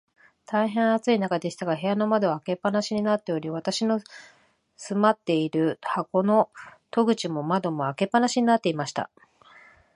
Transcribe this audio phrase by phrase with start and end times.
[0.47, 4.01] 大へん暑い日でしたが、部屋の窓は開け放しになっており、私の
[4.75, 6.49] 住まっている箱の
[6.89, 9.11] 戸口も窓も、開け放しになっていました。